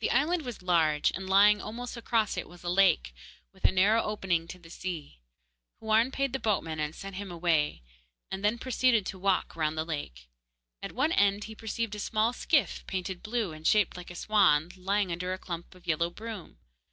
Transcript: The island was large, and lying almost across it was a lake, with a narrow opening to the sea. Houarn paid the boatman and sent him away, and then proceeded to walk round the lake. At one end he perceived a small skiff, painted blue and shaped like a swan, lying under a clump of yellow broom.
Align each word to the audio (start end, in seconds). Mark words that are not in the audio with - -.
The 0.00 0.10
island 0.10 0.42
was 0.44 0.62
large, 0.62 1.12
and 1.12 1.30
lying 1.30 1.60
almost 1.62 1.96
across 1.96 2.36
it 2.36 2.48
was 2.48 2.64
a 2.64 2.68
lake, 2.68 3.14
with 3.52 3.64
a 3.64 3.70
narrow 3.70 4.02
opening 4.02 4.48
to 4.48 4.58
the 4.58 4.68
sea. 4.68 5.20
Houarn 5.80 6.10
paid 6.10 6.32
the 6.32 6.40
boatman 6.40 6.80
and 6.80 6.92
sent 6.92 7.14
him 7.14 7.30
away, 7.30 7.84
and 8.32 8.44
then 8.44 8.58
proceeded 8.58 9.06
to 9.06 9.16
walk 9.20 9.54
round 9.54 9.78
the 9.78 9.84
lake. 9.84 10.28
At 10.82 10.90
one 10.90 11.12
end 11.12 11.44
he 11.44 11.54
perceived 11.54 11.94
a 11.94 12.00
small 12.00 12.32
skiff, 12.32 12.84
painted 12.88 13.22
blue 13.22 13.52
and 13.52 13.64
shaped 13.64 13.96
like 13.96 14.10
a 14.10 14.16
swan, 14.16 14.70
lying 14.76 15.12
under 15.12 15.32
a 15.32 15.38
clump 15.38 15.72
of 15.76 15.86
yellow 15.86 16.10
broom. 16.10 16.58